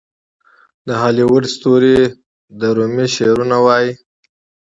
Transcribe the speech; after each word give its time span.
د 0.87 0.89
هالیووډ 1.01 1.43
ستوري 1.55 1.99
د 2.59 2.61
رومي 2.77 3.07
شعرونه 3.15 3.57
وايي. 3.65 3.91